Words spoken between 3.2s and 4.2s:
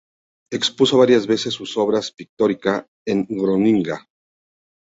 Groninga.